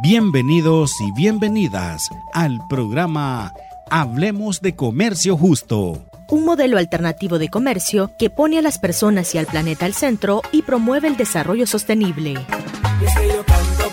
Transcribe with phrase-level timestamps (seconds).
[0.00, 3.52] Bienvenidos y bienvenidas al programa
[3.90, 6.04] Hablemos de Comercio Justo.
[6.28, 10.42] Un modelo alternativo de comercio que pone a las personas y al planeta al centro
[10.52, 12.34] y promueve el desarrollo sostenible.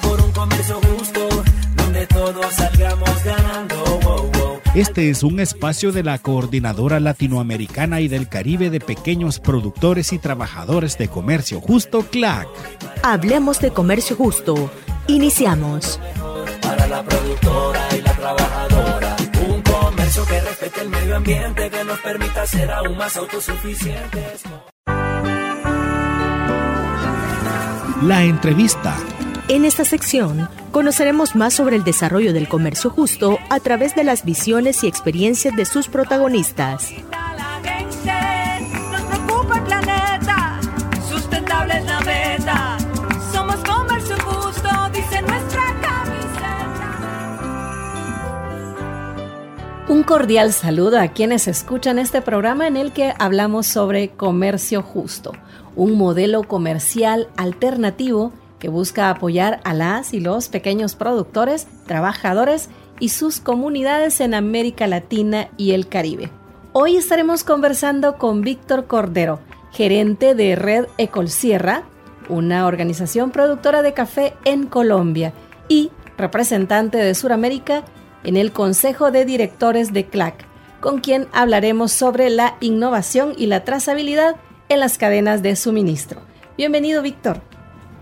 [0.04, 1.28] por un comercio justo,
[1.76, 3.85] donde todos salgamos ganando.
[4.76, 10.20] Este es un espacio de la Coordinadora Latinoamericana y del Caribe de Pequeños Productores y
[10.20, 12.50] Trabajadores de Comercio Justo, CLAC.
[13.02, 14.70] Hablemos de Comercio Justo.
[15.08, 15.98] Iniciamos.
[16.62, 19.16] Para la productora y la trabajadora.
[19.48, 24.44] Un comercio que respete el medio ambiente, que nos permita ser aún más autosuficientes.
[28.02, 28.98] La entrevista
[29.48, 34.26] en esta sección conoceremos más sobre el desarrollo del comercio justo a través de las
[34.26, 36.92] visiones y experiencias de sus protagonistas.
[49.88, 55.32] Un cordial saludo a quienes escuchan este programa en el que hablamos sobre comercio justo,
[55.76, 63.10] un modelo comercial alternativo que busca apoyar a las y los pequeños productores, trabajadores y
[63.10, 66.30] sus comunidades en América Latina y el Caribe.
[66.74, 69.40] Hoy estaremos conversando con Víctor Cordero,
[69.72, 71.84] gerente de Red Ecolsierra,
[72.30, 75.34] una organización productora de café en Colombia
[75.68, 77.84] y representante de Sudamérica
[78.24, 80.46] en el Consejo de Directores de CLAC,
[80.80, 84.36] con quien hablaremos sobre la innovación y la trazabilidad
[84.70, 86.22] en las cadenas de suministro.
[86.58, 87.42] Bienvenido, Víctor.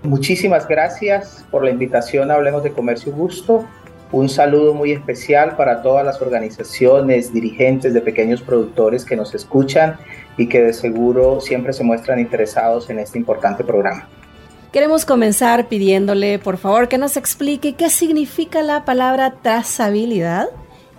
[0.04, 3.66] Muchísimas gracias por la invitación a Hablemos de Comercio Justo.
[4.12, 9.98] Un saludo muy especial para todas las organizaciones, dirigentes de pequeños productores que nos escuchan
[10.38, 14.08] y que de seguro siempre se muestran interesados en este importante programa.
[14.74, 20.50] Queremos comenzar pidiéndole, por favor, que nos explique qué significa la palabra trazabilidad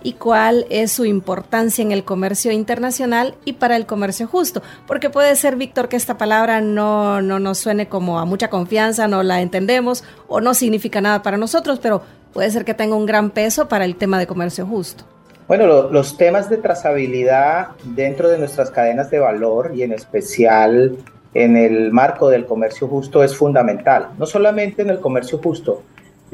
[0.05, 4.61] y cuál es su importancia en el comercio internacional y para el comercio justo.
[4.85, 9.07] Porque puede ser, Víctor, que esta palabra no, no nos suene como a mucha confianza,
[9.07, 12.03] no la entendemos o no significa nada para nosotros, pero
[12.33, 15.05] puede ser que tenga un gran peso para el tema de comercio justo.
[15.47, 20.97] Bueno, los temas de trazabilidad dentro de nuestras cadenas de valor y en especial
[21.33, 25.81] en el marco del comercio justo es fundamental, no solamente en el comercio justo,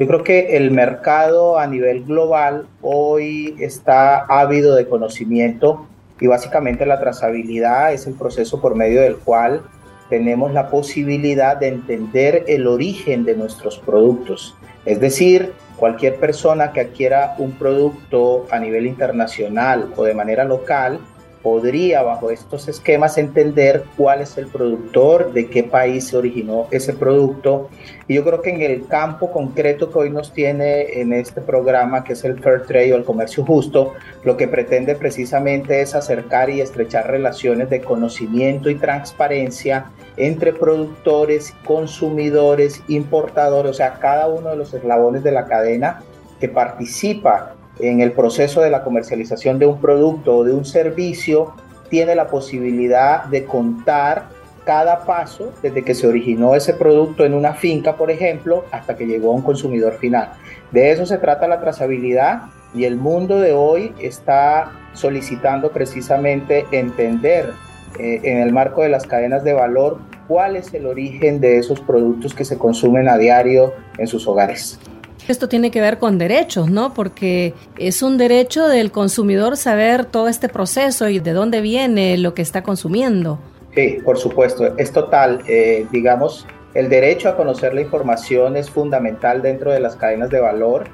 [0.02, 5.86] yo creo que el mercado a nivel global hoy está ávido de conocimiento
[6.18, 9.62] y básicamente la trazabilidad es el proceso por medio del cual
[10.10, 14.56] tenemos la posibilidad de entender el origen de nuestros productos.
[14.86, 20.98] Es decir, cualquier persona que adquiera un producto a nivel internacional o de manera local
[21.42, 26.92] podría bajo estos esquemas entender cuál es el productor, de qué país se originó ese
[26.92, 27.68] producto.
[28.06, 32.04] Y yo creo que en el campo concreto que hoy nos tiene en este programa,
[32.04, 33.94] que es el Fair Trade o el comercio justo,
[34.24, 39.86] lo que pretende precisamente es acercar y estrechar relaciones de conocimiento y transparencia
[40.16, 46.02] entre productores, consumidores, importadores, o sea, cada uno de los eslabones de la cadena
[46.38, 51.54] que participa en el proceso de la comercialización de un producto o de un servicio
[51.88, 54.28] tiene la posibilidad de contar
[54.64, 59.06] cada paso desde que se originó ese producto en una finca, por ejemplo, hasta que
[59.06, 60.32] llegó a un consumidor final.
[60.70, 62.42] De eso se trata la trazabilidad
[62.74, 67.52] y el mundo de hoy está solicitando precisamente entender
[67.98, 71.80] eh, en el marco de las cadenas de valor cuál es el origen de esos
[71.80, 74.78] productos que se consumen a diario en sus hogares.
[75.28, 76.94] Esto tiene que ver con derechos, ¿no?
[76.94, 82.34] Porque es un derecho del consumidor saber todo este proceso y de dónde viene lo
[82.34, 83.38] que está consumiendo.
[83.74, 85.42] Sí, por supuesto, es total.
[85.46, 90.40] Eh, digamos, el derecho a conocer la información es fundamental dentro de las cadenas de
[90.40, 90.84] valor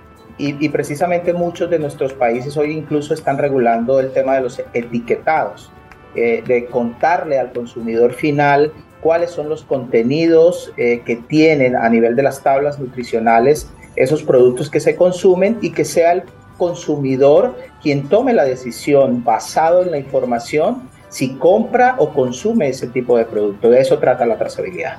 [0.41, 5.73] y, precisamente muchos de nuestros países hoy incluso están regulando el tema de los etiquetados,
[6.15, 12.15] eh, de contarle al consumidor final cuáles son los contenidos eh, que tienen a nivel
[12.15, 16.23] de las tablas nutricionales esos productos que se consumen y que sea el
[16.57, 23.17] consumidor quien tome la decisión basado en la información si compra o consume ese tipo
[23.17, 23.71] de producto.
[23.71, 24.99] De eso trata la trazabilidad.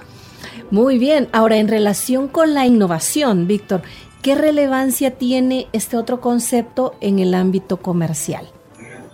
[0.72, 3.82] Muy bien, ahora en relación con la innovación, Víctor,
[4.22, 8.48] ¿qué relevancia tiene este otro concepto en el ámbito comercial?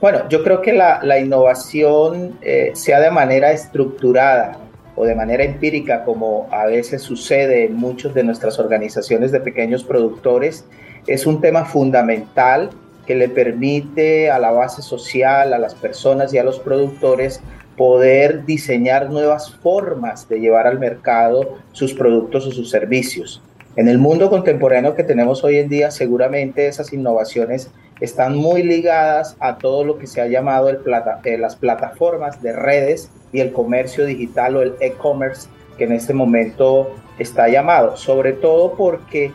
[0.02, 4.60] Bueno, yo creo que la, innovación, eh, sea de manera estructurada
[4.96, 9.84] o de manera empírica, como a veces sucede en muchas de nuestras organizaciones de pequeños
[9.84, 10.66] productores,
[11.08, 12.70] es un tema fundamental
[13.06, 17.42] que le permite a la base social, a las personas y a los productores
[17.78, 23.42] poder diseñar nuevas formas de llevar al mercado sus productos o sus servicios.
[23.76, 27.70] En el mundo contemporáneo que tenemos hoy en día, seguramente esas innovaciones
[28.00, 32.42] están muy ligadas a todo lo que se ha llamado el plata, eh, las plataformas
[32.42, 37.98] de redes y el comercio digital o el e-commerce que en este momento está llamado,
[37.98, 39.32] sobre todo porque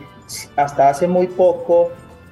[0.55, 1.91] hasta hace muy poco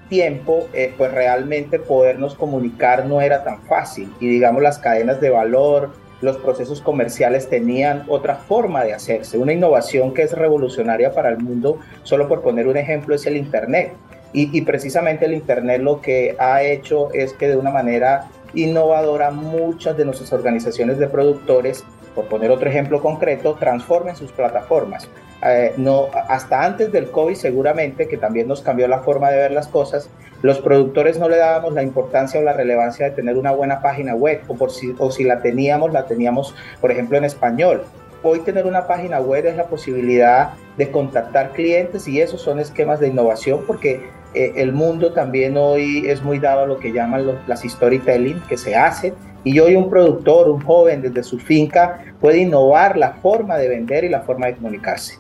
[0.10, 5.30] tiempo, eh, pues realmente podernos comunicar no era tan fácil y digamos las cadenas de
[5.30, 5.92] valor,
[6.22, 9.38] los procesos comerciales tenían otra forma de hacerse.
[9.38, 13.38] Una innovación que es revolucionaria para el mundo, solo por poner un ejemplo, es el
[13.38, 13.94] Internet.
[14.32, 19.32] Y, y, precisamente el Internet lo que ha hecho es que de una manera innovadora
[19.32, 21.84] muchas de nuestras organizaciones de productores
[22.16, 25.08] por poner otro ejemplo concreto, transformen sus plataformas.
[25.46, 29.52] Eh, no, hasta antes del COVID seguramente, que también nos cambió la forma de ver
[29.52, 30.10] las cosas,
[30.42, 34.16] los productores no le dábamos la importancia o la relevancia de tener una buena página
[34.16, 37.84] web, o, por si, o si la teníamos, la teníamos, por ejemplo, en español.
[38.22, 43.00] Hoy tener una página web es la posibilidad de contactar clientes y esos son esquemas
[43.00, 47.40] de innovación porque eh, el mundo también hoy es muy dado a lo que llaman
[47.48, 49.14] las storytelling que se hacen
[49.44, 54.04] y hoy un productor, un joven desde su finca puede innovar la forma de vender
[54.04, 55.18] y la forma de comunicarse.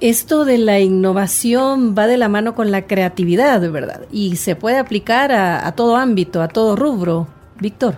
[0.00, 4.02] Esto de la innovación va de la mano con la creatividad, ¿verdad?
[4.12, 7.26] Y se puede aplicar a, todo ámbito, a todo rubro.
[7.60, 7.96] Víctor.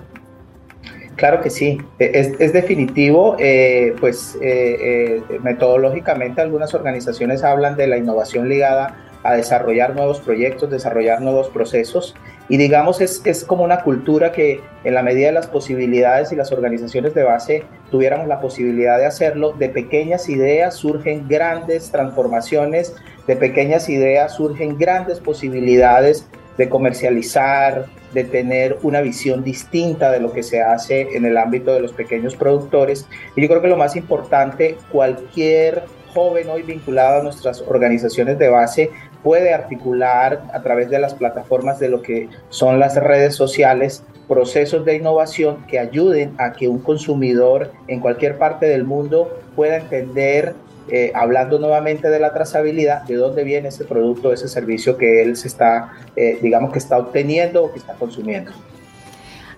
[1.20, 7.88] Claro que sí, e, es, definitivo, eh, pues eh, eh, metodológicamente algunas organizaciones hablan de
[7.88, 12.14] la innovación ligada a desarrollar nuevos proyectos, desarrollar nuevos procesos.
[12.48, 16.36] Y digamos, es, es como una cultura que en la medida de las posibilidades y
[16.36, 22.96] las organizaciones de base tuviéramos la posibilidad de hacerlo, de pequeñas ideas surgen grandes transformaciones,
[23.26, 26.26] de pequeñas ideas surgen grandes posibilidades
[26.56, 31.72] de comercializar, de tener una visión distinta de lo que se hace en el ámbito
[31.72, 33.06] de los pequeños productores.
[33.36, 38.48] Y yo creo que lo más importante, cualquier joven hoy vinculado a nuestras organizaciones de
[38.48, 38.90] base
[39.22, 44.84] puede articular a través de las plataformas de lo que son las redes sociales procesos
[44.84, 50.54] de innovación que ayuden a que un consumidor en cualquier parte del mundo pueda entender,
[50.88, 55.36] eh, hablando nuevamente de la trazabilidad, de dónde viene ese producto, ese servicio que él
[55.36, 58.52] se está, eh, digamos que está obteniendo o que está consumiendo.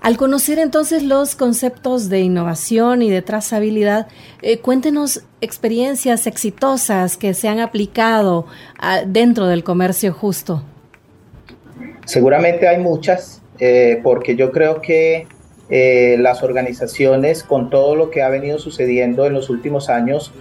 [0.02, 4.08] Al conocer entonces los conceptos de innovación y de trazabilidad,
[4.42, 8.46] eh, cuéntenos experiencias exitosas que se han aplicado
[8.80, 10.64] ah, dentro del comercio justo.
[12.04, 15.28] Seguramente hay muchas, eh, porque yo creo que
[15.70, 20.32] eh, las organizaciones, con todo lo que ha venido sucediendo en los últimos años,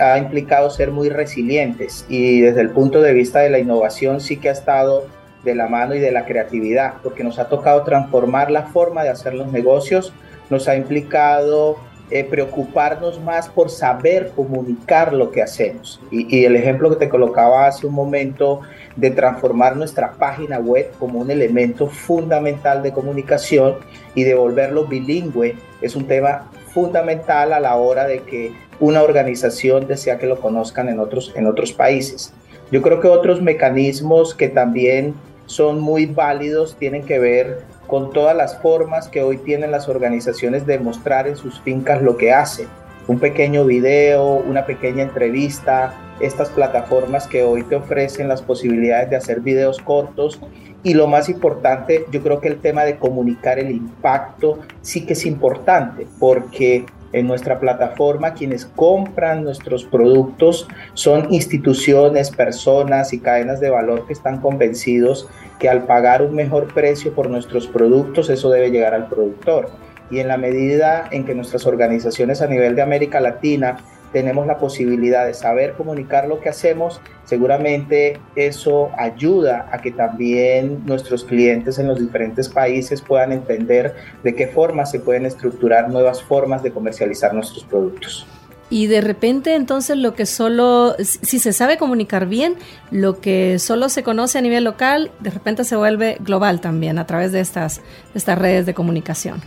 [0.00, 4.36] ha implicado ser muy resilientes y desde el punto de vista de la innovación sí
[4.36, 5.06] que ha estado
[5.44, 9.10] de la mano y de la creatividad, porque nos ha tocado transformar la forma de
[9.10, 10.12] hacer los negocios,
[10.50, 11.76] nos ha implicado
[12.10, 16.00] eh, preocuparnos más por saber comunicar lo que hacemos.
[16.10, 18.62] Y, el ejemplo que te colocaba hace un momento
[18.96, 23.76] de transformar nuestra página web como un elemento fundamental de comunicación
[24.14, 29.86] y de volverlo bilingüe es un tema fundamental a la hora de que una organización
[29.86, 32.32] desea que lo conozcan en otros, en otros países.
[32.70, 35.14] Yo creo que otros mecanismos que también
[35.46, 40.66] son muy válidos, tienen que ver con todas las formas que hoy tienen las organizaciones
[40.66, 42.68] de mostrar en sus fincas lo que hacen.
[43.08, 49.16] Un pequeño video, una pequeña entrevista, estas plataformas que hoy te ofrecen las posibilidades de
[49.16, 50.38] hacer videos cortos.
[50.82, 55.14] Y lo más importante, yo creo que el tema de comunicar el impacto sí que
[55.14, 63.60] es importante, porque en nuestra plataforma quienes compran nuestros productos son instituciones, personas y cadenas
[63.60, 65.26] de valor que están convencidos
[65.58, 69.70] que al pagar un mejor precio por nuestros productos eso debe llegar al productor.
[70.10, 73.78] Y en la medida en que nuestras organizaciones a nivel de América Latina
[74.12, 80.84] tenemos la posibilidad de saber comunicar lo que hacemos, seguramente eso ayuda a que también
[80.86, 86.22] nuestros clientes en los diferentes países puedan entender de qué forma se pueden estructurar nuevas
[86.22, 88.26] formas de comercializar nuestros productos.
[88.70, 92.54] Y de repente entonces lo que solo, si se sabe comunicar bien,
[92.90, 97.06] lo que solo se conoce a nivel local, de repente se vuelve global también a
[97.06, 97.80] través de estas,
[98.14, 99.40] estas redes de comunicación.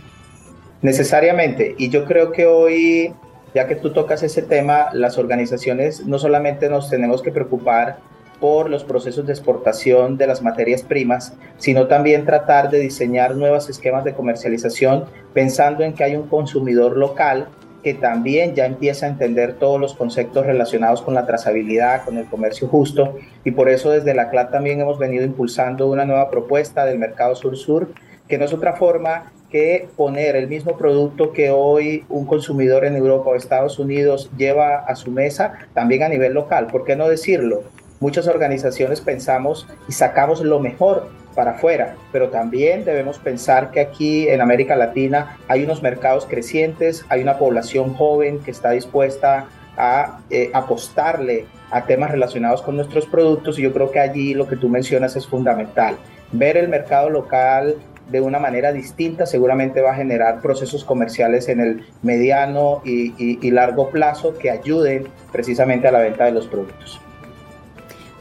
[0.82, 1.76] Necesariamente.
[1.78, 3.14] Y yo creo que hoy
[3.54, 7.98] ya que tú tocas ese tema, las organizaciones no solamente nos tenemos que preocupar
[8.40, 13.68] por los procesos de exportación de las materias primas, sino también tratar de diseñar nuevos
[13.70, 17.46] esquemas de comercialización pensando en que hay un consumidor local
[17.82, 22.26] que también ya empieza a entender todos los conceptos relacionados con la trazabilidad, con el
[22.26, 26.84] comercio justo, y por eso desde la CLAT también hemos venido impulsando una nueva propuesta
[26.84, 27.88] del mercado sur-sur,
[28.28, 32.96] que no es otra forma que poner el mismo producto que hoy un consumidor en
[32.96, 36.66] Europa o Estados Unidos lleva a su mesa, también a nivel local.
[36.66, 37.62] ¿Por qué no decirlo?
[38.02, 44.28] muchas organizaciones pensamos y sacamos lo mejor para afuera, pero también debemos pensar que aquí
[44.28, 50.18] en América Latina hay unos mercados crecientes, hay una población joven que está dispuesta a
[50.30, 54.56] eh, apostarle a temas relacionados con nuestros productos y yo creo que allí lo que
[54.56, 55.96] tú mencionas es fundamental.
[56.32, 57.76] Ver el mercado local
[58.12, 63.90] de una manera distinta seguramente va a generar procesos comerciales en el mediano y largo
[63.90, 67.00] plazo que ayuden precisamente a la venta de los productos.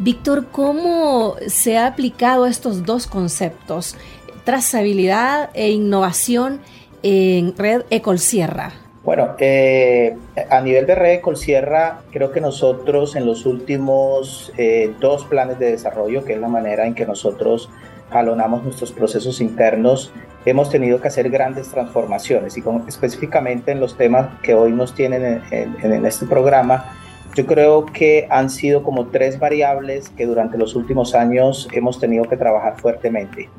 [0.04, 3.96] Víctor, ¿cómo se ha aplicado estos dos conceptos,
[4.44, 6.60] trazabilidad e innovación
[7.04, 8.74] en Red Ecolsierra?
[9.04, 10.18] Bueno, eh,
[10.50, 15.70] a nivel de Red Ecolsierra, creo que nosotros en los últimos eh, dos planes de
[15.70, 17.70] desarrollo, que es la manera en que nosotros
[18.12, 20.12] jalonamos nuestros procesos internos,
[20.46, 25.42] hemos tenido que hacer grandes transformaciones y específicamente en los temas que hoy nos tienen
[25.52, 26.98] en este programa,
[27.36, 32.26] yo creo que han sido como tres variables que durante los últimos años hemos tenido
[32.26, 33.50] que trabajar fuertemente.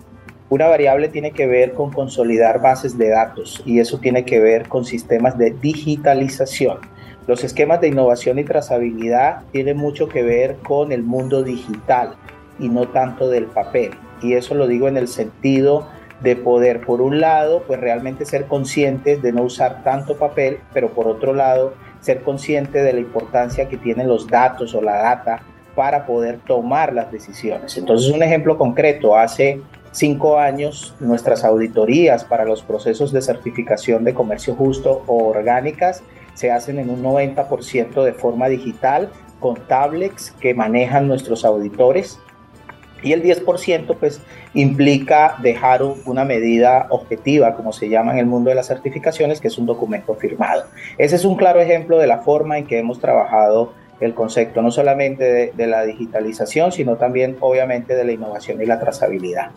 [0.51, 4.69] Una variable tiene que ver con consolidar bases de datos y eso tiene que ver
[4.69, 6.81] con sistemas de digitalización.
[7.27, 12.17] Los esquemas de innovación y trazabilidad tienen mucho que ver con el mundo digital
[12.59, 13.93] y no tanto del papel.
[14.23, 15.87] Y eso lo digo en el sentido
[16.23, 20.91] de poder, por un lado, pues realmente ser conscientes de no usar tanto papel, pero
[20.91, 25.43] por otro lado, ser consciente de la importancia que tienen los datos o la data
[25.75, 27.77] para poder tomar las decisiones.
[27.77, 29.61] Entonces, un ejemplo concreto, hace
[29.91, 36.03] cinco años nuestras auditorías para los procesos de certificación de comercio justo o orgánicas
[36.35, 42.19] se hacen en un 90% de forma digital con tablets que manejan nuestros auditores
[43.03, 44.21] y el 10% pues
[44.55, 49.49] implica dejar una medida objetiva, como se llama en el mundo de las certificaciones, que
[49.49, 50.65] es un documento firmado.
[50.99, 54.71] Ese es un claro ejemplo de la forma en que hemos trabajado el concepto, no
[54.71, 59.51] solamente de, la digitalización, sino también obviamente de la innovación y la trazabilidad.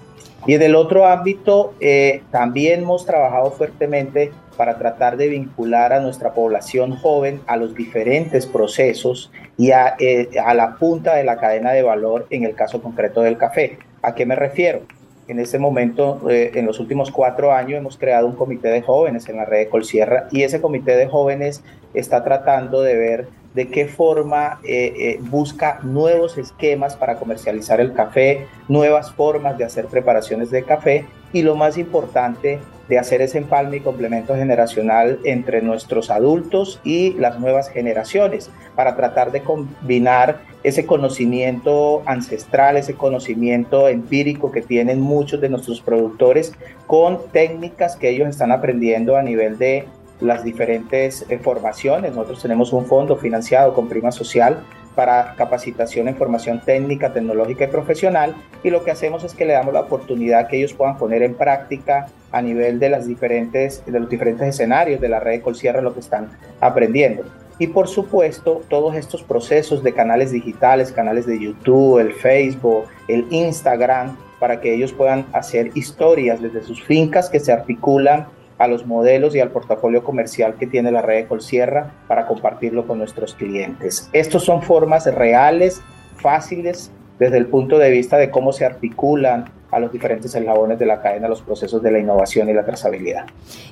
[0.45, 5.99] Y en el otro ámbito, eh, también hemos trabajado fuertemente para tratar de vincular a
[5.99, 11.37] nuestra población joven a los diferentes procesos y a, eh, a, la punta de la
[11.37, 13.77] cadena de valor en el caso concreto del café.
[14.01, 14.81] ¿A qué me refiero?
[15.27, 19.27] En este momento, eh, en los últimos cuatro años, hemos creado un comité de jóvenes
[19.27, 23.69] en la red de Colsierra y ese comité de jóvenes está tratando de ver de
[23.69, 29.85] qué forma eh, eh, busca nuevos esquemas para comercializar el café, nuevas formas de hacer
[29.85, 32.59] preparaciones de café y lo más importante,
[32.89, 38.95] de hacer ese empalme y complemento generacional entre nuestros adultos y las nuevas generaciones para
[38.95, 46.53] tratar de combinar ese conocimiento ancestral, ese conocimiento empírico que tienen muchos de nuestros productores
[46.87, 49.85] con técnicas que ellos están aprendiendo a nivel de
[50.21, 52.11] las diferentes eh, formaciones.
[52.15, 54.63] Nosotros tenemos un fondo financiado con prima social
[54.95, 59.53] para capacitación en formación técnica, tecnológica y profesional y lo que hacemos es que le
[59.53, 63.99] damos la oportunidad que ellos puedan poner en práctica a nivel de, las diferentes, de
[63.99, 66.29] los diferentes escenarios de la red de Colsierra lo que están
[66.61, 67.23] aprendiendo.
[67.57, 73.25] Y por supuesto, todos estos procesos de canales digitales, canales de YouTube, el Facebook, el
[73.29, 78.27] Instagram, para que ellos puedan hacer historias desde sus fincas que se articulan
[78.57, 82.87] a los modelos y al portafolio comercial que tiene la red de Colsierra para compartirlo
[82.87, 84.09] con nuestros clientes.
[84.13, 85.81] Estos son formas reales,
[86.17, 90.85] fáciles, desde el punto de vista de cómo se articulan a los diferentes eslabones de
[90.85, 93.25] la cadena los procesos de la innovación y la trazabilidad.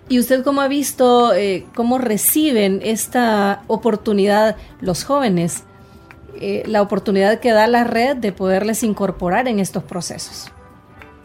[0.10, 5.64] ¿Y usted cómo ha visto, eh, cómo reciben esta oportunidad los jóvenes,
[6.42, 10.52] eh, la oportunidad que da la red de poderles incorporar en estos procesos?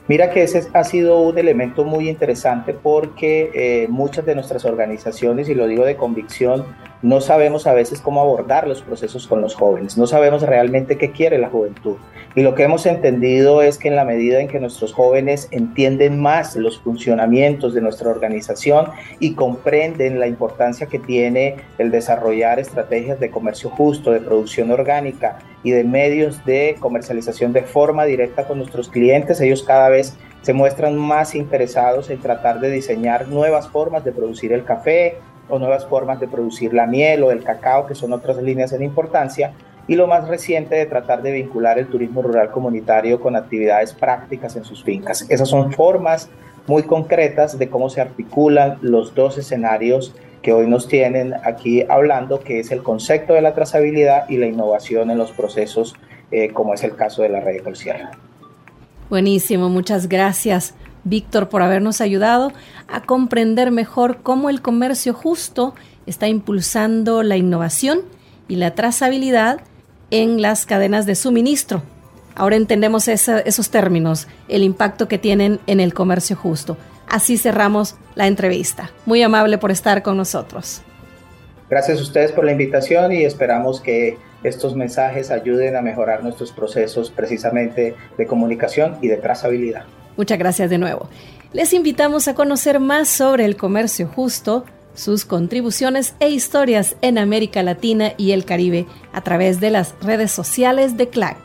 [0.09, 5.51] Mira que ese ha sido un elemento muy interesante porque eh, muchas de nuestras organizaciones,
[5.51, 6.65] y lo digo de convicción,
[7.03, 11.13] no sabemos a veces cómo abordar los procesos con los jóvenes, no sabemos realmente qué
[11.13, 11.97] quiere la juventud.
[12.35, 16.21] Y lo que hemos entendido es que en la medida en que nuestros jóvenes entienden
[16.21, 18.87] más los funcionamientos de nuestra organización
[19.19, 25.39] y comprenden la importancia que tiene el desarrollar estrategias de comercio justo, de producción orgánica
[25.63, 30.53] y de medios de comercialización de forma directa con nuestros clientes, ellos cada vez se
[30.53, 35.17] muestran más interesados en tratar de diseñar nuevas formas de producir el café
[35.49, 38.83] o nuevas formas de producir la miel o el cacao, que son otras líneas en
[38.83, 39.53] importancia,
[39.87, 44.55] y lo más reciente de tratar de vincular el turismo rural comunitario con actividades prácticas
[44.57, 45.27] en sus fincas.
[45.31, 46.29] Esas son formas
[46.67, 52.41] muy concretas de cómo se articulan los dos escenarios que hoy nos tienen aquí hablando,
[52.41, 55.95] que es el concepto de la trazabilidad y la innovación en los procesos,
[56.31, 58.09] eh, como es el caso de la red de
[59.09, 60.75] Buenísimo, muchas gracias.
[61.09, 62.53] Víctor, por habernos ayudado
[62.89, 65.75] a comprender mejor cómo el comercio justo
[66.07, 68.01] está impulsando la innovación
[68.49, 69.61] y la trazabilidad
[70.11, 71.83] en las cadenas de suministro.
[72.35, 76.77] Ahora entendemos esos términos, el impacto que tienen en el comercio justo.
[77.09, 78.91] Así cerramos la entrevista.
[79.07, 80.83] Muy amable por estar con nosotros.
[81.69, 86.53] Gracias a ustedes por la invitación y esperamos que estos mensajes ayuden a mejorar nuestros
[86.53, 89.85] procesos precisamente de comunicación y de trazabilidad.
[90.19, 91.09] Muchas gracias de nuevo.
[91.53, 97.63] Les invitamos a conocer más sobre el comercio justo, sus contribuciones e historias en América
[97.63, 101.39] Latina y el Caribe a través de las redes sociales de CLAC.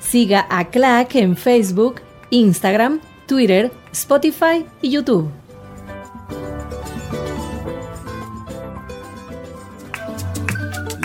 [0.00, 5.30] Siga a CLAC en Facebook, Instagram, Twitter, Spotify y YouTube.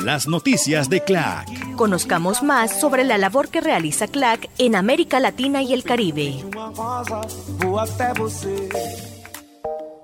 [0.05, 1.56] Las noticias de CLAC.
[1.77, 6.43] Conozcamos más sobre la labor que realiza CLAC en América Latina y el Caribe.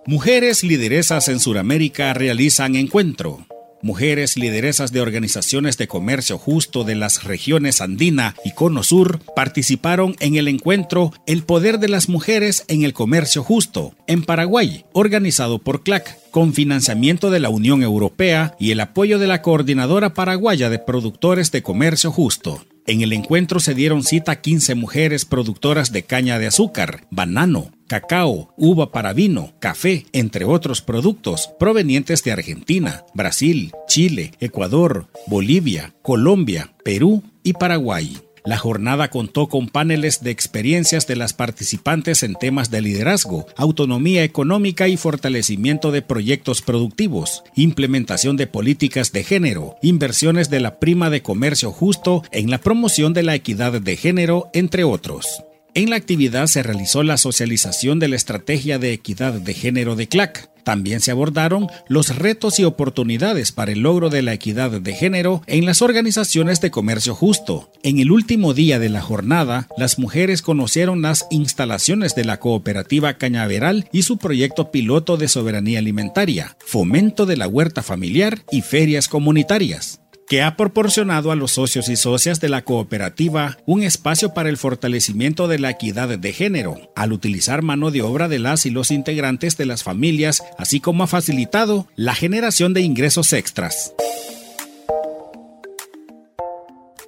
[0.05, 3.45] Mujeres lideresas en Sudamérica realizan encuentro.
[3.83, 10.15] Mujeres lideresas de organizaciones de comercio justo de las regiones Andina y Cono Sur participaron
[10.21, 15.59] en el encuentro El Poder de las Mujeres en el Comercio Justo en Paraguay, organizado
[15.59, 20.69] por CLAC, con financiamiento de la Unión Europea y el apoyo de la Coordinadora Paraguaya
[20.69, 22.63] de Productores de Comercio Justo.
[22.85, 28.53] En el encuentro se dieron cita 15 mujeres productoras de caña de azúcar, banano, cacao,
[28.57, 36.73] uva para vino, café, entre otros productos provenientes de Argentina, Brasil, Chile, Ecuador, Bolivia, Colombia,
[36.83, 38.17] Perú y Paraguay.
[38.45, 44.23] La jornada contó con paneles de experiencias de las participantes en temas de liderazgo, autonomía
[44.23, 51.09] económica y fortalecimiento de proyectos productivos, implementación de políticas de género, inversiones de la prima
[51.09, 55.43] de comercio justo en la promoción de la equidad de género, entre otros.
[55.73, 60.07] En la actividad se realizó la socialización de la estrategia de equidad de género de
[60.07, 64.93] CLAC, también se abordaron los retos y oportunidades para el logro de la equidad de
[64.93, 67.71] género en las organizaciones de comercio justo.
[67.83, 73.15] En el último día de la jornada, las mujeres conocieron las instalaciones de la cooperativa
[73.15, 79.07] Cañaveral y su proyecto piloto de soberanía alimentaria, fomento de la huerta familiar y ferias
[79.07, 80.02] comunitarias
[80.33, 84.57] que ha proporcionado a los socios y socias de la cooperativa un espacio para el
[84.57, 88.89] fortalecimiento de la equidad de género, al utilizar mano de obra de las y los
[88.89, 93.93] integrantes de las familias, así como ha facilitado la generación de ingresos extras.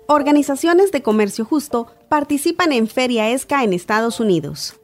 [0.07, 4.75] Organizaciones de comercio justo participan en Feria ESCA en Estados Unidos.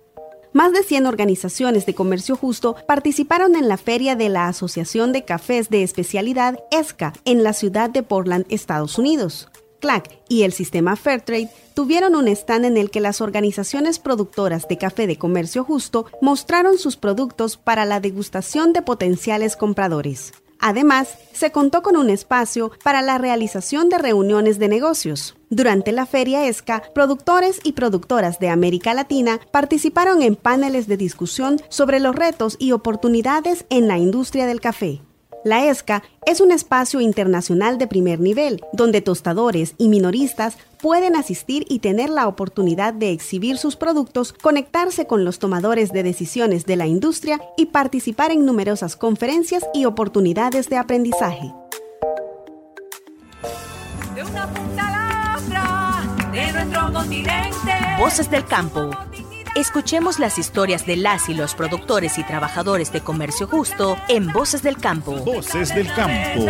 [0.53, 5.23] Más de 100 organizaciones de comercio justo participaron en la feria de la Asociación de
[5.23, 9.49] Cafés de Especialidad ESCA en la ciudad de Portland, Estados Unidos.
[9.79, 14.77] CLAC y el sistema Fairtrade tuvieron un stand en el que las organizaciones productoras de
[14.77, 20.33] café de comercio justo mostraron sus productos para la degustación de potenciales compradores.
[20.59, 25.35] Además, se contó con un espacio para la realización de reuniones de negocios.
[25.51, 31.57] Durante la feria ESCA, productores y productoras de América Latina participaron en paneles de discusión
[31.67, 35.01] sobre los retos y oportunidades en la industria del café.
[35.43, 41.65] La ESCA es un espacio internacional de primer nivel, donde tostadores y minoristas pueden asistir
[41.67, 46.77] y tener la oportunidad de exhibir sus productos, conectarse con los tomadores de decisiones de
[46.77, 51.51] la industria y participar en numerosas conferencias y oportunidades de aprendizaje.
[56.65, 57.71] Nuestro continente.
[57.99, 58.91] Voces del campo
[59.55, 64.63] Escuchemos las historias de las y los productores y trabajadores de comercio justo en Voces
[64.63, 65.17] del Campo.
[65.17, 66.45] Voces del Campo.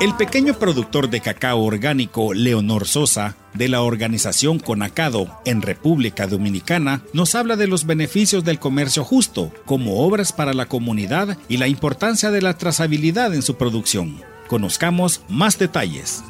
[0.00, 7.02] El pequeño productor de cacao orgánico Leonor Sosa, de la organización Conacado en República Dominicana,
[7.12, 11.68] nos habla de los beneficios del comercio justo como obras para la comunidad y la
[11.68, 14.20] importancia de la trazabilidad en su producción.
[14.48, 16.22] Conozcamos más detalles.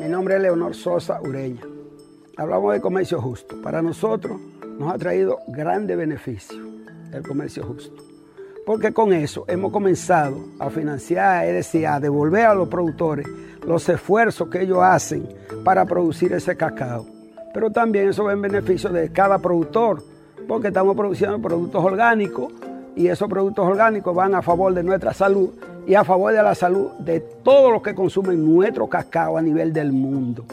[0.00, 1.60] Mi nombre es Leonor Sosa Ureña.
[2.36, 3.60] Hablamos de comercio justo.
[3.62, 4.40] Para nosotros
[4.78, 6.58] nos ha traído grandes beneficios
[7.12, 8.09] el comercio justo.
[8.66, 13.26] Porque con eso hemos comenzado a financiar, es decir, a devolver a los productores
[13.66, 15.28] los esfuerzos que ellos hacen
[15.64, 17.20] para producir ese cacao
[17.52, 20.02] pero también eso va en beneficio de cada productor,
[20.46, 22.52] porque estamos produciendo productos orgánicos
[22.96, 25.50] y esos productos orgánicos van a favor de nuestra salud
[25.86, 29.72] y a favor de la salud de todos los que consumen nuestro cacao a nivel
[29.72, 30.44] del mundo.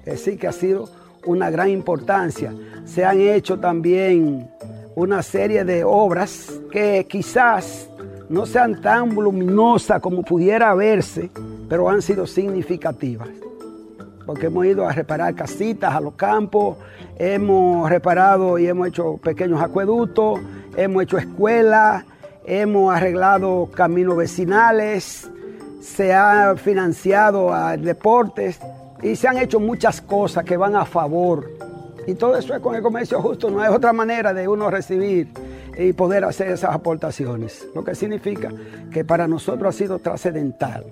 [0.00, 0.88] Es decir, que ha sido
[1.24, 2.54] una gran importancia.
[2.84, 4.48] Se han hecho también
[4.96, 7.88] una serie de obras que quizás
[8.30, 11.30] no sean tan voluminosas como pudiera verse,
[11.68, 13.28] pero han sido significativas.
[14.24, 16.78] porque hemos ido a reparar casitas a los campos,
[17.16, 20.40] hemos reparado y hemos hecho pequeños acueductos,
[20.76, 22.04] hemos hecho escuelas,
[22.44, 25.30] hemos arreglado caminos vecinales,
[25.80, 28.58] se ha financiado a deportes
[29.00, 31.48] y se han hecho muchas cosas que van a favor.
[32.06, 35.28] Y todo eso es con el comercio justo, no hay otra manera de uno recibir
[35.76, 37.66] y poder hacer esas aportaciones.
[37.74, 38.50] Lo que significa
[38.92, 40.84] que para nosotros ha sido trascendental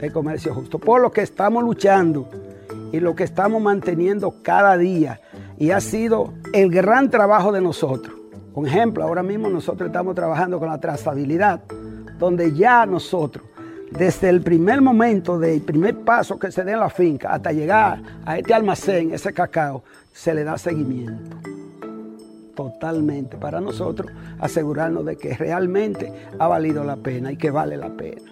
[0.00, 2.28] el comercio justo, por lo que estamos luchando
[2.92, 5.20] y lo que estamos manteniendo cada día.
[5.58, 8.16] Y ha sido el gran trabajo de nosotros.
[8.54, 11.60] Por ejemplo, ahora mismo nosotros estamos trabajando con la trazabilidad,
[12.18, 13.44] donde ya nosotros,
[13.90, 18.00] desde el primer momento del primer paso que se dé en la finca hasta llegar
[18.24, 21.36] a este almacén, ese cacao, se le da seguimiento.
[22.54, 27.90] Totalmente, para nosotros asegurarnos de que realmente ha valido la pena y que vale la
[27.90, 28.30] pena.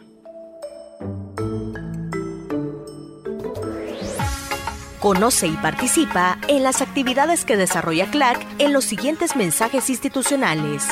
[5.00, 10.88] Conoce y participa en las actividades que desarrolla CLAC en los siguientes mensajes institucionales.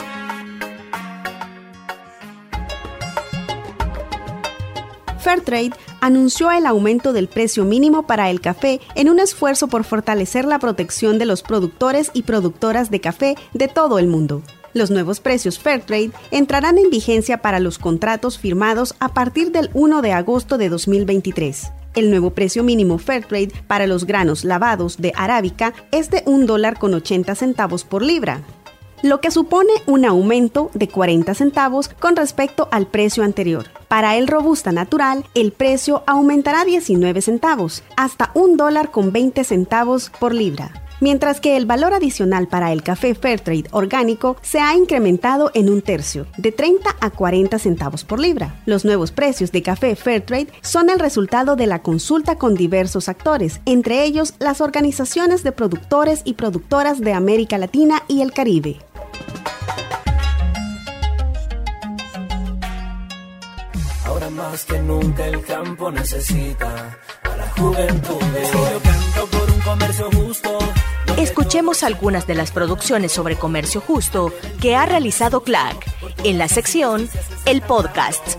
[5.26, 10.44] Fairtrade anunció el aumento del precio mínimo para el café en un esfuerzo por fortalecer
[10.44, 14.44] la protección de los productores y productoras de café de todo el mundo.
[14.72, 20.00] Los nuevos precios Fairtrade entrarán en vigencia para los contratos firmados a partir del 1
[20.00, 21.72] de agosto de 2023.
[21.96, 26.78] El nuevo precio mínimo Fairtrade para los granos lavados de arábica es de un dólar
[26.78, 28.42] con 80 centavos por libra,
[29.08, 33.66] lo que supone un aumento de 40 centavos con respecto al precio anterior.
[33.88, 40.10] Para el robusta natural, el precio aumentará 19 centavos, hasta un dólar con 20 centavos
[40.18, 45.50] por libra mientras que el valor adicional para el café Fairtrade orgánico se ha incrementado
[45.54, 48.60] en un tercio, de 30 a 40 centavos por libra.
[48.66, 53.60] Los nuevos precios de café Fairtrade son el resultado de la consulta con diversos actores,
[53.66, 58.78] entre ellos las organizaciones de productores y productoras de América Latina y el Caribe.
[64.04, 68.20] Ahora más que nunca el campo necesita a la juventud.
[69.30, 70.58] por un comercio justo
[71.18, 75.76] Escuchemos algunas de las producciones sobre comercio justo que ha realizado CLAC
[76.24, 77.08] en la sección
[77.46, 78.36] El Podcast.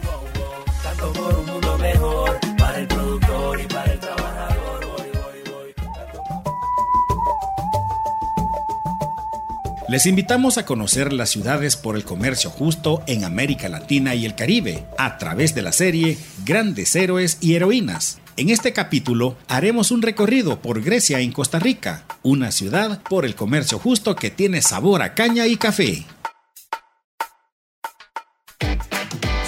[9.89, 14.35] Les invitamos a conocer las ciudades por el comercio justo en América Latina y el
[14.35, 20.03] Caribe a través de la serie Grandes Héroes y Heroínas en este capítulo haremos un
[20.03, 25.01] recorrido por Grecia en Costa Rica, una ciudad por el comercio justo que tiene sabor
[25.01, 26.05] a caña y café.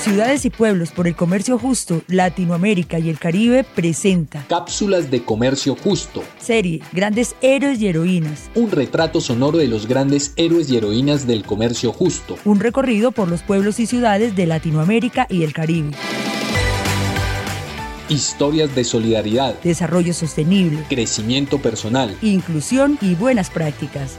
[0.10, 5.76] Ciudades y pueblos por el comercio justo, Latinoamérica y el Caribe presenta Cápsulas de comercio
[5.76, 6.24] justo.
[6.40, 8.50] Serie Grandes héroes y heroínas.
[8.56, 12.38] Un retrato sonoro de los grandes héroes y heroínas del comercio justo.
[12.44, 15.92] Un recorrido por los pueblos y ciudades de Latinoamérica y el Caribe.
[18.10, 24.18] Historias de solidaridad, desarrollo sostenible, crecimiento personal, inclusión y buenas prácticas.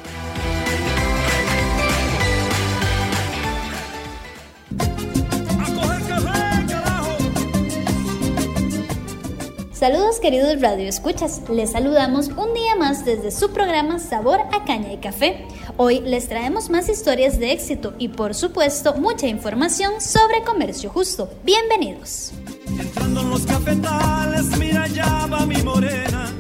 [9.81, 14.93] Saludos queridos Radio Escuchas, les saludamos un día más desde su programa Sabor a Caña
[14.93, 15.47] y Café.
[15.79, 21.31] Hoy les traemos más historias de éxito y por supuesto mucha información sobre comercio justo.
[21.45, 22.33] Bienvenidos.
[22.79, 26.31] Entrando en los cafetales, mira ya va mi morena.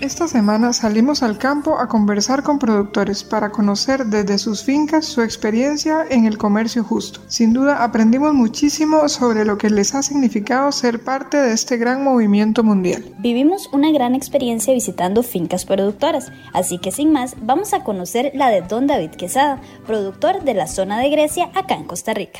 [0.00, 5.22] Esta semana salimos al campo a conversar con productores para conocer desde sus fincas su
[5.22, 7.20] experiencia en el comercio justo.
[7.26, 12.04] Sin duda aprendimos muchísimo sobre lo que les ha significado ser parte de este gran
[12.04, 13.04] movimiento mundial.
[13.18, 18.50] Vivimos una gran experiencia visitando fincas productoras, así que sin más vamos a conocer la
[18.50, 22.38] de Don David Quesada, productor de la zona de Grecia acá en Costa Rica.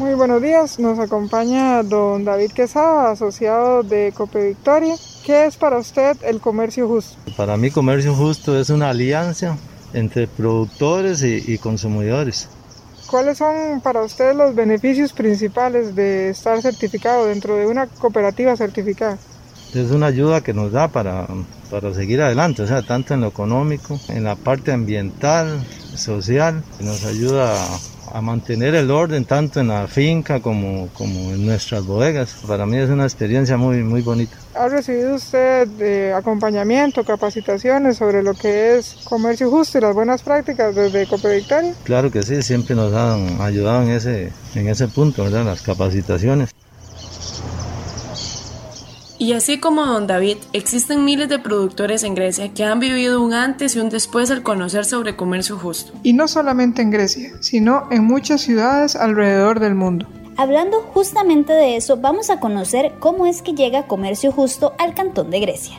[0.00, 4.94] Muy buenos días, nos acompaña don David Quesada, asociado de Cope Victoria.
[5.26, 7.18] ¿Qué es para usted el comercio justo?
[7.36, 9.58] Para mí comercio justo es una alianza
[9.92, 12.48] entre productores y, consumidores.
[13.10, 19.18] ¿Cuáles son para usted los beneficios principales de estar certificado dentro de una cooperativa certificada?
[19.74, 21.26] Es una ayuda que nos da para,
[21.70, 25.62] para seguir adelante, o sea, tanto en lo económico, en la parte ambiental,
[25.94, 27.54] social, nos ayuda
[28.12, 32.34] a mantener el orden tanto en la finca como, como en nuestras bodegas.
[32.46, 34.36] Para mí es una experiencia muy, muy bonita.
[34.54, 40.22] ¿Ha recibido usted de acompañamiento, capacitaciones sobre lo que es comercio justo y las buenas
[40.22, 41.72] prácticas desde Copedictoria?
[41.84, 45.44] Claro que sí, siempre nos han ayudado en ese, en ese punto, ¿verdad?
[45.44, 46.50] Las capacitaciones.
[49.20, 53.34] Y así como Don David, existen miles de productores en Grecia que han vivido un
[53.34, 55.92] antes y un después al conocer sobre comercio justo.
[56.02, 60.06] Y no solamente en Grecia, sino en muchas ciudades alrededor del mundo.
[60.38, 65.30] Hablando justamente de eso, vamos a conocer cómo es que llega comercio justo al cantón
[65.30, 65.76] de Grecia.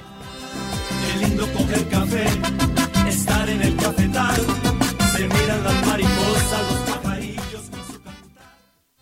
[1.03, 2.25] Qué lindo coger café,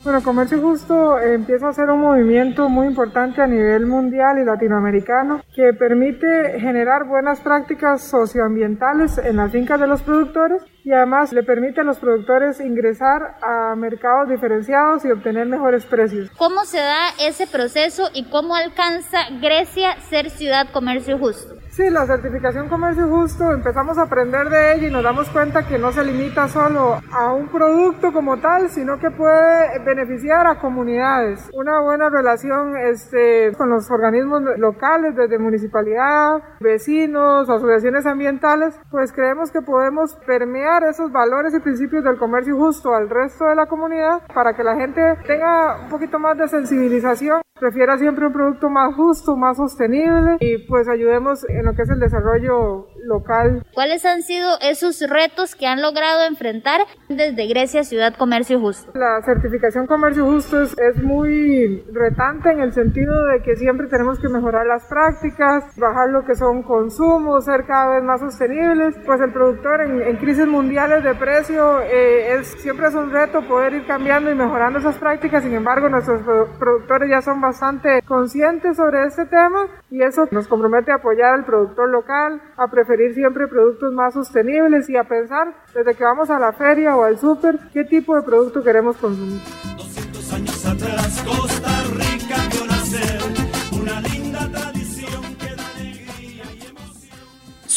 [0.01, 5.41] Bueno, Comercio Justo empieza a ser un movimiento muy importante a nivel mundial y latinoamericano
[5.53, 11.43] que permite generar buenas prácticas socioambientales en las fincas de los productores y además le
[11.43, 16.31] permite a los productores ingresar a mercados diferenciados y obtener mejores precios.
[16.37, 21.55] ¿Cómo se da ese proceso y cómo alcanza Grecia ser ciudad comercio justo?
[21.79, 25.79] Sí, la certificación comercio justo, empezamos a aprender de ella y nos damos cuenta que
[25.79, 31.49] no se limita solo a un producto como tal, sino que puede beneficiar a comunidades.
[31.53, 39.49] Una buena relación este, con los organismos locales, desde municipalidad, vecinos, asociaciones ambientales, pues creemos
[39.49, 44.21] que podemos permear esos valores y principios del comercio justo al resto de la comunidad
[44.33, 48.93] para que la gente tenga un poquito más de sensibilización, prefiera siempre un producto más
[48.95, 53.63] justo, más sostenible y pues ayudemos en lo que es el desarrollo local.
[53.73, 58.91] ¿Cuáles han sido esos retos que han logrado enfrentar desde Grecia Ciudad Comercio Justo?
[58.95, 64.19] La certificación Comercio Justo es, es muy retante en el sentido de que siempre tenemos
[64.19, 68.95] que mejorar las prácticas, bajar lo que son consumos, ser cada vez más sostenibles.
[69.05, 73.41] Pues el productor en, en crisis mundiales de precio eh, es, siempre es un reto
[73.47, 75.43] poder ir cambiando y mejorando esas prácticas.
[75.43, 76.21] Sin embargo, nuestros
[76.57, 81.45] productores ya son bastante conscientes sobre este tema y eso nos compromete a apoyar al
[81.45, 86.39] productor local, a preferir siempre productos más sostenibles y a pensar desde que vamos a
[86.39, 89.41] la feria o al súper qué tipo de producto queremos consumir.
[89.77, 92.68] 200 años atrás Costa Rica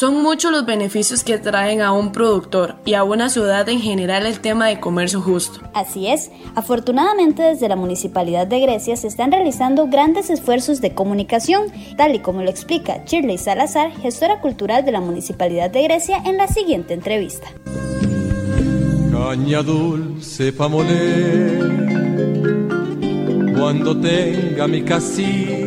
[0.03, 4.27] Son muchos los beneficios que traen a un productor y a una ciudad en general
[4.27, 5.61] el tema de comercio justo.
[5.75, 11.71] Así es, afortunadamente desde la Municipalidad de Grecia se están realizando grandes esfuerzos de comunicación,
[11.97, 16.37] tal y como lo explica Shirley Salazar, gestora cultural de la Municipalidad de Grecia, en
[16.37, 17.47] la siguiente entrevista.
[19.13, 21.61] Caña dulce pa' moler
[23.57, 25.63] cuando tenga mi casita.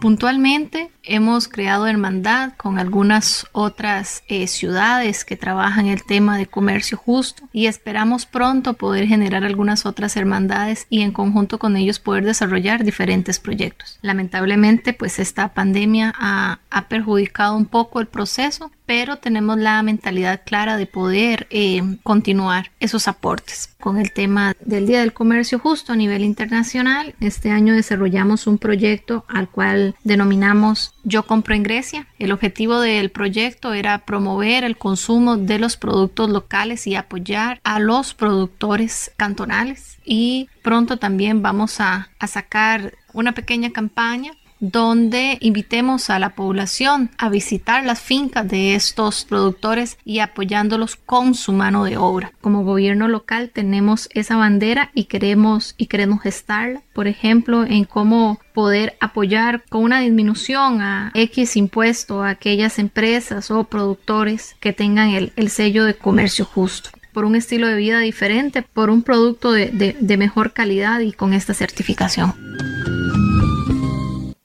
[0.00, 6.98] Puntualmente hemos creado hermandad con algunas otras eh, ciudades que trabajan el tema de comercio
[6.98, 12.24] justo y esperamos pronto poder generar algunas otras hermandades y en conjunto con ellos poder
[12.24, 13.98] desarrollar diferentes proyectos.
[14.02, 20.42] Lamentablemente pues esta pandemia ha, ha perjudicado un poco el proceso, pero tenemos la mentalidad
[20.44, 23.70] clara de poder eh, continuar esos aportes.
[23.80, 28.58] Con el tema del Día del Comercio Justo a nivel internacional, este año desarrollamos un
[28.58, 32.08] proyecto al cual denominamos Yo compro en Grecia.
[32.18, 37.78] El objetivo del proyecto era promover el consumo de los productos locales y apoyar a
[37.78, 39.98] los productores cantonales.
[40.04, 47.28] Y pronto también vamos a, sacar una pequeña campaña donde invitemos a la población a
[47.28, 52.32] visitar las fincas de estos productores y apoyándolos con su mano de obra.
[52.40, 58.40] Como gobierno local tenemos esa bandera y queremos y queremos gestarla, por ejemplo, en cómo
[58.54, 65.10] poder apoyar con una disminución a X impuesto a aquellas empresas o productores que tengan
[65.10, 69.50] el, el sello de comercio justo por un estilo de vida diferente, por un producto
[69.52, 72.34] de mejor calidad y con esta certificación.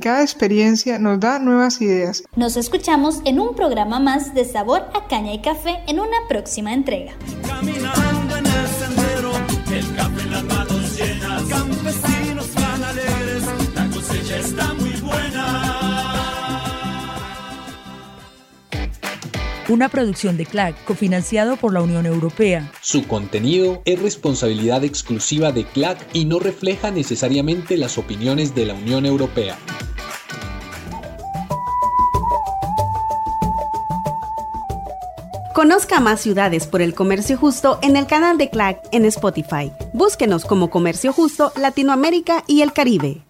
[0.01, 2.23] Cada experiencia nos da nuevas ideas.
[2.35, 6.73] Nos escuchamos en un programa más de Sabor a Caña y Café en una próxima
[6.73, 7.13] entrega.
[7.47, 8.20] Caminando
[19.71, 22.69] Una producción de CLAC, cofinanciado por la Unión Europea.
[22.81, 28.73] Su contenido es responsabilidad exclusiva de CLAC y no refleja necesariamente las opiniones de la
[28.73, 29.57] Unión Europea.
[35.55, 39.71] Conozca más ciudades por el comercio justo en el canal de CLAC en Spotify.
[39.93, 43.21] Búsquenos como Comercio Justo Latinoamérica y el Caribe.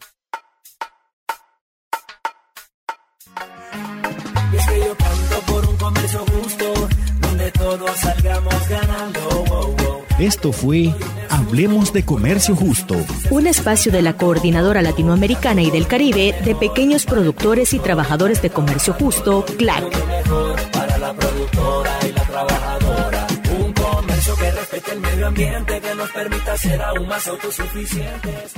[7.77, 9.19] Todos salgamos ganando.
[9.49, 10.03] wow, wow.
[10.19, 10.93] Esto fue
[11.29, 12.95] Hablemos de Comercio Justo.
[13.29, 18.49] Un espacio de la Coordinadora Latinoamericana y del Caribe de Pequeños Productores y Trabajadores de
[18.49, 19.89] Comercio Justo, CLAC.
[20.71, 23.27] Para la productora y la trabajadora.
[23.57, 28.53] Un comercio que respete el medio ambiente, que nos permita ser aún más autosuficientes.